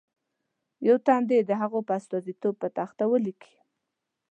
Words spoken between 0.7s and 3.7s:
یو تن دې د هغو په استازیتوب په تخته ولیکي.